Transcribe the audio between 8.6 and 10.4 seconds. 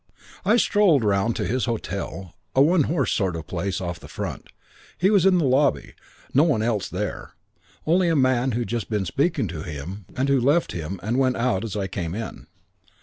just been speaking to him and